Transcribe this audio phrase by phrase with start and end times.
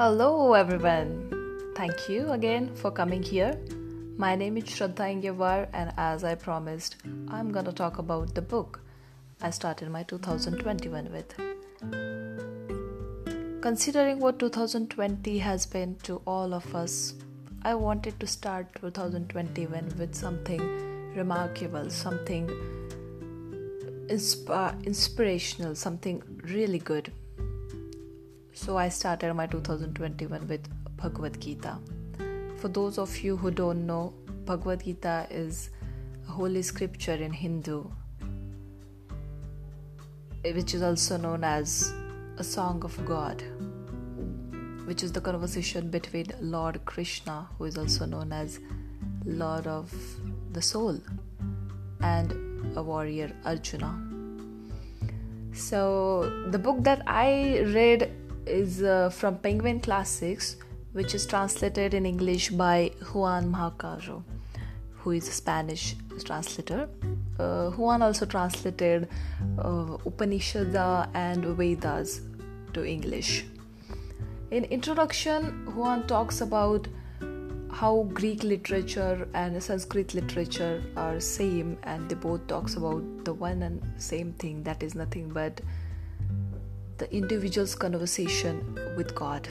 [0.00, 1.08] Hello, everyone.
[1.76, 3.60] Thank you again for coming here.
[4.16, 6.96] My name is Shraddha Ingevar, and as I promised,
[7.28, 8.80] I'm gonna talk about the book
[9.42, 11.34] I started my 2021 with.
[13.60, 17.12] Considering what 2020 has been to all of us,
[17.60, 20.66] I wanted to start 2021 with something
[21.14, 22.48] remarkable, something
[24.08, 27.12] insp- inspirational, something really good
[28.60, 30.68] so I started my 2021 with
[30.98, 31.78] Bhagavad Gita.
[32.58, 34.12] For those of you who don't know,
[34.44, 35.70] Bhagavad Gita is
[36.28, 37.84] a holy scripture in Hindu,
[40.44, 41.90] which is also known as
[42.36, 43.42] a song of God,
[44.84, 48.60] which is the conversation between Lord Krishna, who is also known as
[49.24, 49.90] Lord of
[50.52, 51.00] the Soul,
[52.02, 53.98] and a warrior Arjuna.
[55.54, 58.19] So, the book that I read
[58.50, 60.56] is uh, from Penguin Classics,
[60.92, 64.22] which is translated in English by Juan Mascaró,
[64.92, 66.88] who is a Spanish translator.
[67.38, 69.08] Uh, Juan also translated
[69.58, 70.74] uh, Upanishads
[71.14, 72.20] and Vedas
[72.74, 73.44] to English.
[74.50, 76.88] In introduction, Juan talks about
[77.72, 83.62] how Greek literature and Sanskrit literature are same, and they both talks about the one
[83.62, 85.60] and same thing that is nothing but
[87.00, 89.48] the individual's conversation with God.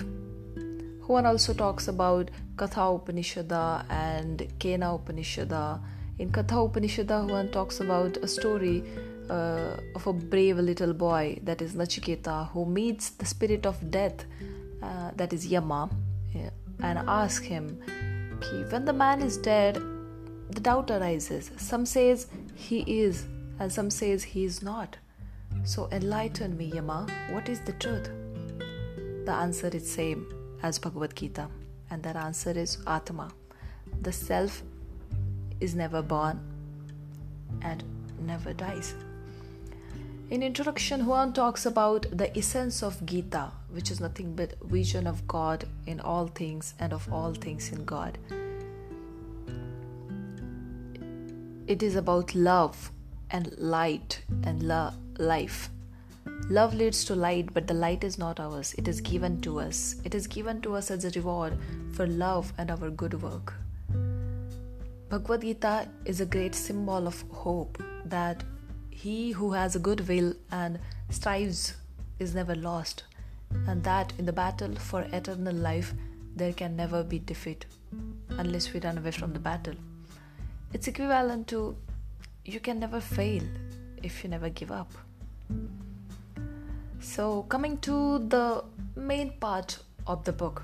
[1.07, 5.81] Juan also talks about Katha Upanishada and Kena Upanishada.
[6.19, 8.83] In Katha Upanishada, Juan talks about a story
[9.29, 14.25] uh, of a brave little boy, that is Nachiketa, who meets the spirit of death,
[14.83, 15.89] uh, that is Yama,
[16.83, 17.81] and asks him,
[18.69, 19.75] when the man is dead,
[20.51, 21.51] the doubt arises.
[21.57, 23.25] Some says he is,
[23.59, 24.97] and some says he is not.
[25.63, 28.09] So enlighten me, Yama, what is the truth?
[29.25, 30.27] The answer is same
[30.63, 31.47] as Bhagavad Gita,
[31.89, 33.31] and that answer is Atma.
[34.01, 34.63] The self
[35.59, 36.39] is never born
[37.61, 37.83] and
[38.25, 38.95] never dies.
[40.29, 45.27] In introduction, Juan talks about the essence of Gita, which is nothing but vision of
[45.27, 48.17] God in all things and of all things in God.
[51.67, 52.91] It is about love
[53.31, 55.69] and light and love life.
[56.49, 58.73] Love leads to light, but the light is not ours.
[58.77, 59.95] It is given to us.
[60.03, 61.57] It is given to us as a reward
[61.93, 63.53] for love and our good work.
[65.09, 68.43] Bhagavad Gita is a great symbol of hope that
[68.89, 70.79] he who has a good will and
[71.09, 71.75] strives
[72.19, 73.03] is never lost,
[73.67, 75.93] and that in the battle for eternal life
[76.35, 77.65] there can never be defeat
[78.37, 79.75] unless we run away from the battle.
[80.73, 81.75] It's equivalent to
[82.53, 83.43] you can never fail
[84.01, 84.91] if you never give up.
[86.99, 88.63] So, coming to the
[88.95, 90.63] main part of the book.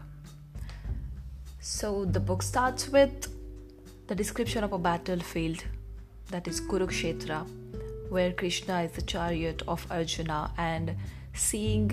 [1.59, 3.27] So, the book starts with
[4.07, 5.63] the description of a battlefield
[6.29, 7.47] that is Kurukshetra,
[8.09, 10.95] where Krishna is the chariot of Arjuna and
[11.33, 11.91] seeing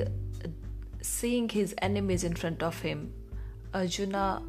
[1.01, 3.13] seeing his enemies in front of him,
[3.75, 4.43] Arjuna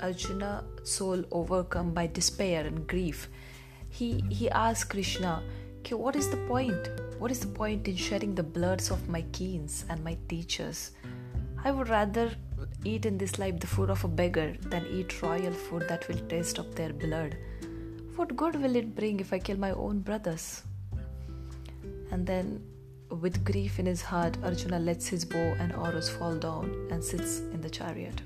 [0.00, 3.28] Arjuna soul overcome by despair and grief.
[3.92, 5.42] He he asks Krishna,
[5.80, 6.88] okay, what is the point?
[7.18, 10.92] What is the point in shedding the bloods of my kings and my teachers?
[11.62, 12.30] I would rather
[12.84, 16.18] eat in this life the food of a beggar than eat royal food that will
[16.32, 17.36] taste of their blood.
[18.16, 20.62] What good will it bring if I kill my own brothers?
[22.10, 22.62] And then,
[23.10, 27.40] with grief in his heart, Arjuna lets his bow and arrows fall down and sits
[27.40, 28.22] in the chariot.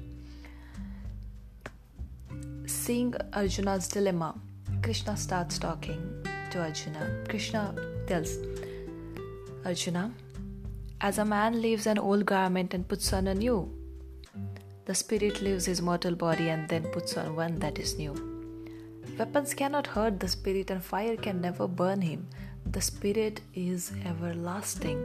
[2.66, 4.34] Seeing Arjuna's dilemma,
[4.86, 6.00] Krishna starts talking
[6.52, 7.24] to Arjuna.
[7.28, 7.74] Krishna
[8.06, 8.38] tells,
[9.64, 10.12] Arjuna,
[11.00, 13.69] as a man leaves an old garment and puts on a new,
[14.84, 18.14] the spirit leaves his mortal body and then puts on one that is new.
[19.19, 22.28] Weapons cannot hurt the spirit, and fire can never burn him.
[22.65, 25.00] The spirit is everlasting,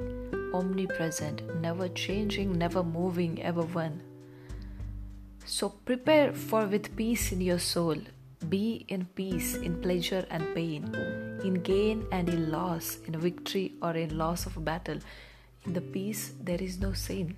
[0.54, 4.00] omnipresent, never changing, never moving, ever one.
[5.44, 7.98] So prepare for with peace in your soul.
[8.50, 10.96] Be in peace in pleasure and pain
[11.44, 15.00] in gain and in loss, in victory or in loss of battle.
[15.66, 17.36] In the peace, there is no sin.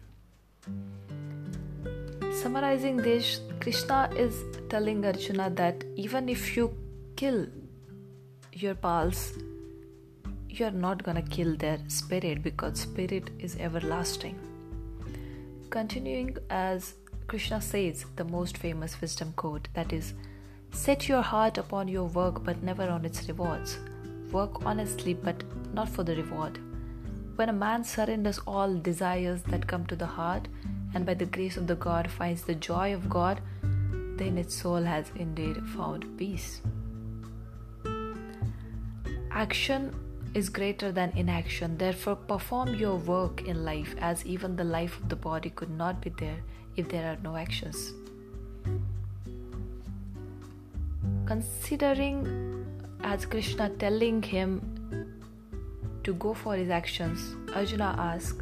[2.41, 6.75] Summarizing this, Krishna is telling Arjuna that even if you
[7.15, 7.47] kill
[8.51, 9.33] your pals,
[10.49, 14.39] you are not gonna kill their spirit because spirit is everlasting.
[15.69, 16.93] Continuing as
[17.27, 20.13] Krishna says the most famous wisdom quote that is,
[20.73, 23.77] Set your heart upon your work but never on its rewards.
[24.31, 26.59] Work honestly, but not for the reward.
[27.35, 30.47] When a man surrenders all desires that come to the heart
[30.93, 33.39] and by the grace of the God finds the joy of God,
[34.17, 36.61] then its soul has indeed found peace.
[39.31, 39.95] Action
[40.33, 41.77] is greater than inaction.
[41.77, 46.01] Therefore, perform your work in life as even the life of the body could not
[46.01, 46.41] be there
[46.75, 47.93] if there are no actions.
[51.33, 52.17] Considering
[53.03, 54.49] as Krishna telling him
[56.03, 58.37] to go for his actions, Arjuna asks,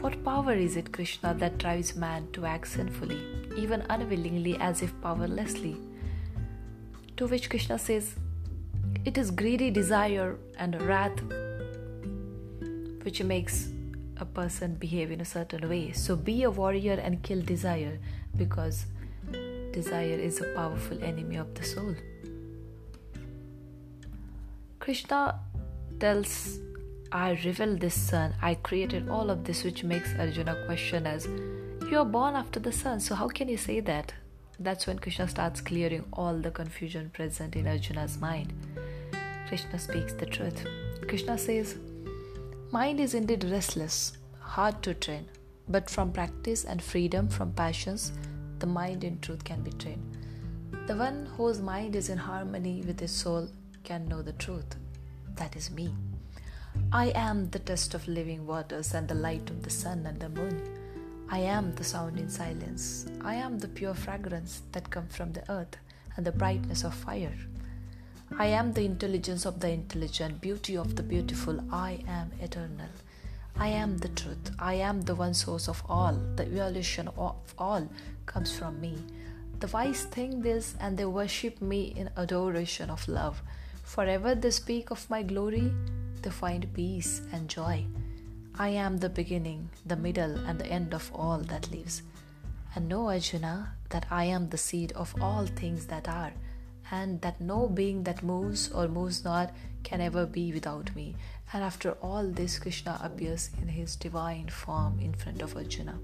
[0.00, 3.20] What power is it, Krishna, that drives man to act sinfully,
[3.58, 5.76] even unwillingly as if powerlessly?
[7.18, 8.14] To which Krishna says,
[9.04, 11.20] It is greedy desire and wrath
[13.02, 13.68] which makes
[14.16, 15.92] a person behave in a certain way.
[15.92, 17.98] So be a warrior and kill desire
[18.34, 18.86] because
[19.72, 21.94] desire is a powerful enemy of the soul.
[24.84, 25.40] Krishna
[25.98, 26.60] tells
[27.10, 31.26] I revealed this sun, I created all of this, which makes Arjuna question as
[31.90, 34.12] you are born after the sun, so how can you say that?
[34.60, 38.52] That's when Krishna starts clearing all the confusion present in Arjuna's mind.
[39.48, 40.66] Krishna speaks the truth.
[41.08, 41.76] Krishna says,
[42.70, 45.30] Mind is indeed restless, hard to train,
[45.66, 48.12] but from practice and freedom from passions,
[48.58, 50.18] the mind in truth can be trained.
[50.86, 53.48] The one whose mind is in harmony with his soul
[53.84, 54.76] can know the truth.
[55.36, 55.94] That is me.
[56.90, 60.28] I am the test of living waters and the light of the sun and the
[60.30, 60.60] moon.
[61.30, 63.06] I am the sound in silence.
[63.20, 65.76] I am the pure fragrance that comes from the earth
[66.16, 67.36] and the brightness of fire.
[68.38, 71.60] I am the intelligence of the intelligent, beauty of the beautiful.
[71.70, 72.88] I am eternal.
[73.56, 74.50] I am the truth.
[74.58, 76.14] I am the one source of all.
[76.36, 77.88] The evolution of all
[78.26, 78.98] comes from me.
[79.60, 83.40] The wise think this and they worship me in adoration of love.
[83.84, 85.72] Forever they speak of my glory,
[86.22, 87.86] they find peace and joy.
[88.58, 92.02] I am the beginning, the middle, and the end of all that lives.
[92.74, 96.32] And know, Arjuna, that I am the seed of all things that are,
[96.90, 99.52] and that no being that moves or moves not
[99.84, 101.14] can ever be without me.
[101.52, 105.98] And after all this, Krishna appears in his divine form in front of Arjuna.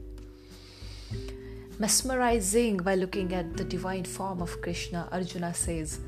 [1.78, 5.98] Mesmerizing by looking at the divine form of Krishna, Arjuna says,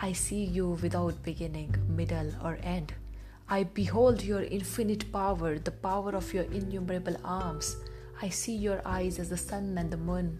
[0.00, 2.94] I see you without beginning, middle, or end.
[3.48, 7.76] I behold your infinite power, the power of your innumerable arms.
[8.22, 10.38] I see your eyes as the sun and the moon,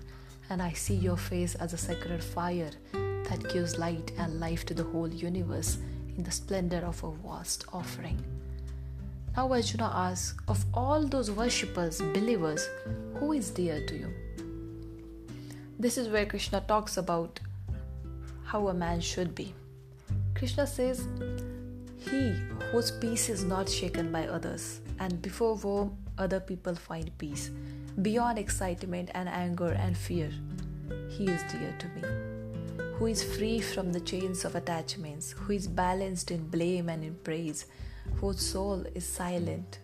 [0.48, 4.74] and I see your face as a sacred fire that gives light and life to
[4.74, 5.78] the whole universe
[6.16, 8.22] in the splendor of a vast offering.
[9.36, 12.68] Now Arjuna asks, of all those worshippers, believers,
[13.16, 14.14] who is dear to you?
[15.80, 17.40] This is where Krishna talks about
[18.48, 19.54] how a man should be.
[20.34, 21.06] Krishna says,
[21.98, 22.32] He
[22.72, 27.50] whose peace is not shaken by others, and before whom other people find peace,
[28.00, 30.30] beyond excitement and anger and fear,
[31.10, 32.02] he is dear to me.
[32.94, 37.16] Who is free from the chains of attachments, who is balanced in blame and in
[37.16, 37.66] praise,
[38.14, 39.80] whose soul is silent,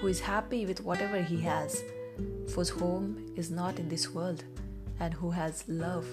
[0.00, 1.82] who is happy with whatever he has,
[2.54, 4.44] whose home is not in this world,
[4.98, 6.06] and who has love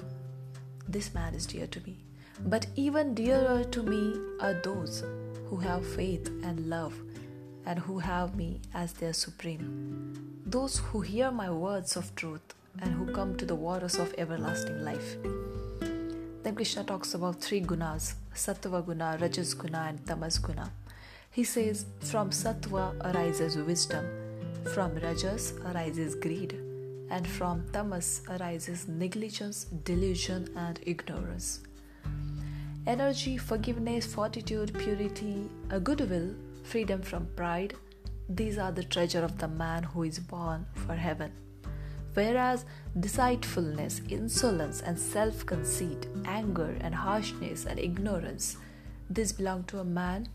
[0.87, 1.97] this man is dear to me.
[2.39, 5.03] But even dearer to me are those
[5.49, 6.93] who have faith and love
[7.65, 10.39] and who have me as their supreme.
[10.45, 14.83] Those who hear my words of truth and who come to the waters of everlasting
[14.83, 15.17] life.
[16.43, 20.71] Then Krishna talks about three gunas Sattva guna, Rajas guna, and Tamas guna.
[21.31, 24.05] He says, From Sattva arises wisdom,
[24.73, 26.59] from Rajas arises greed,
[27.09, 31.61] and from tamas arises negligence, delusion, and ignorance.
[32.87, 37.73] Energy, forgiveness, fortitude, purity, a goodwill, freedom from pride,
[38.29, 41.31] these are the treasure of the man who is born for heaven.
[42.13, 42.65] Whereas
[42.99, 48.57] deceitfulness, insolence, and self conceit, anger, and harshness, and ignorance,
[49.09, 50.29] these belong to a man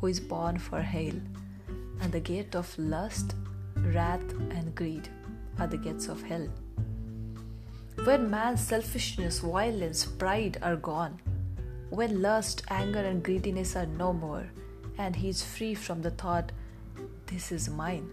[0.00, 1.20] who is born for hell,
[2.00, 3.34] and the gate of lust,
[3.76, 5.08] wrath, and greed
[5.58, 6.48] are the gates of hell.
[8.04, 11.20] When man's selfishness, violence, pride are gone,
[11.90, 14.46] when lust, anger, and greediness are no more,
[14.98, 16.52] and he is free from the thought,
[17.26, 18.08] This is mine,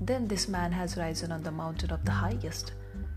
[0.00, 2.72] then this man has risen on the mountain of the highest.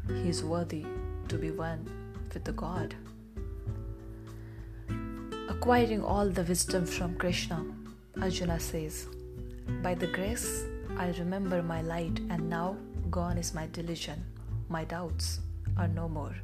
[0.08, 0.86] He is worthy
[1.28, 1.86] to be one
[2.34, 2.96] with the God.
[5.50, 7.66] Acquiring all the wisdom from Krishna,
[8.22, 9.08] Arjuna says,
[9.84, 10.64] By the grace
[10.98, 12.78] I remember my light, and now
[13.10, 14.26] Gone is my delusion.
[14.70, 15.40] My doubts
[15.78, 16.36] are no more.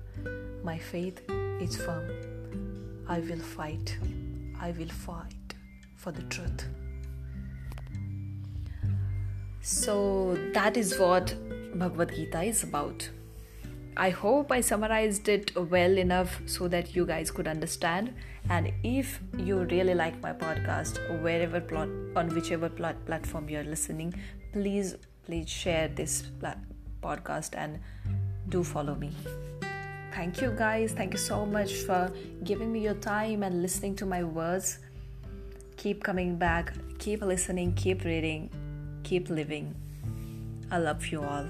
[0.63, 1.22] My faith
[1.60, 2.10] is firm.
[3.08, 3.98] I will fight.
[4.60, 5.55] I will fight
[5.96, 6.65] for the truth.
[9.62, 11.36] So that is what
[11.75, 13.10] Bhagavad Gita is about.
[13.98, 18.13] I hope I summarized it well enough so that you guys could understand.
[18.50, 24.13] And if you really like my podcast, wherever plot on whichever plat- platform you're listening,
[24.51, 26.24] please please share this
[27.01, 27.80] podcast and
[28.50, 29.12] do follow me.
[30.13, 30.92] Thank you guys.
[30.92, 32.12] Thank you so much for
[32.44, 34.80] giving me your time and listening to my words.
[35.77, 36.74] Keep coming back.
[37.00, 37.74] Keep listening.
[37.74, 38.50] Keep reading.
[39.03, 39.74] Keep living.
[40.70, 41.48] I love you all.